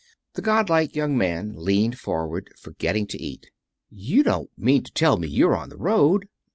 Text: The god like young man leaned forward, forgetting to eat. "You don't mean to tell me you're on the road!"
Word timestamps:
The 0.33 0.41
god 0.41 0.67
like 0.67 0.95
young 0.95 1.15
man 1.15 1.53
leaned 1.55 1.99
forward, 1.99 2.49
forgetting 2.59 3.05
to 3.05 3.21
eat. 3.21 3.51
"You 3.91 4.23
don't 4.23 4.49
mean 4.57 4.81
to 4.81 4.91
tell 4.91 5.17
me 5.17 5.27
you're 5.27 5.55
on 5.55 5.69
the 5.69 5.77
road!" 5.77 6.27